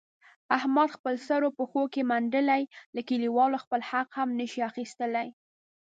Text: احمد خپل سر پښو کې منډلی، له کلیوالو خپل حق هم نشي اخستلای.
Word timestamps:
احمد 0.57 0.89
خپل 0.95 1.15
سر 1.27 1.41
پښو 1.57 1.83
کې 1.93 2.01
منډلی، 2.11 2.63
له 2.95 3.01
کلیوالو 3.09 3.57
خپل 3.63 3.81
حق 3.91 4.09
هم 4.19 4.29
نشي 4.39 4.61
اخستلای. 4.69 5.27